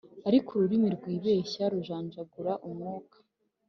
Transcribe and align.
ariko 0.29 0.49
ururimi 0.51 0.87
rwibeshya 0.95 1.63
rujanjagura 1.73 2.53
umwuka 2.67 3.17